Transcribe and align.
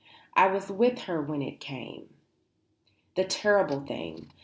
I 0.33 0.47
was 0.47 0.71
with 0.71 1.01
her 1.01 1.21
when 1.21 1.43
it 1.43 1.59
came; 1.59 2.15
the 3.13 3.23
terrible 3.23 3.85
thing. 3.85 4.31